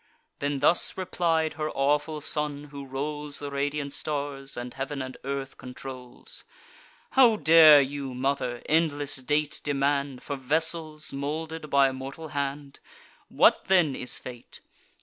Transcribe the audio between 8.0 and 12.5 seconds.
mother, endless date demand For vessels moulded by a mortal